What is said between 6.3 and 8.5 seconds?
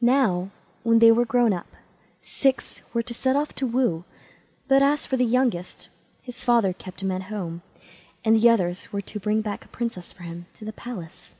father kept him at home, and the